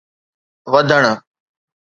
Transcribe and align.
وڌڻ 0.71 1.03